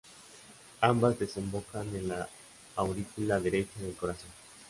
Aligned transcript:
Ambas 0.81 1.19
desembocan 1.19 1.87
en 1.95 2.07
la 2.07 2.27
aurícula 2.75 3.39
derecha 3.39 3.81
del 3.81 3.93
corazón. 3.93 4.31